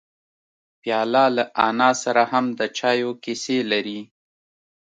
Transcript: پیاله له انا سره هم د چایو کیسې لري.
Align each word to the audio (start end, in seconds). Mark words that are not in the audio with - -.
پیاله 0.81 1.25
له 1.35 1.43
انا 1.67 1.89
سره 2.03 2.23
هم 2.31 2.45
د 2.59 2.61
چایو 2.77 3.09
کیسې 3.23 3.57
لري. 3.71 3.99